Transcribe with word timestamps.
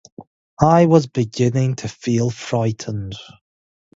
I 0.59 0.87
was 0.87 1.05
beginning 1.05 1.75
to 1.75 1.87
feel 1.87 2.31
frightened. 2.31 3.13